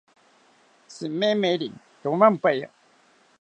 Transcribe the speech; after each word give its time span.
Tzimemeri 0.91 1.69
romampaya 2.03 2.67